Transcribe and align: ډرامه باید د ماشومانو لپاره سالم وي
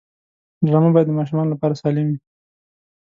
ډرامه 0.65 0.89
باید 0.93 1.07
د 1.09 1.17
ماشومانو 1.19 1.51
لپاره 1.53 1.79
سالم 1.81 2.05
وي 2.09 2.17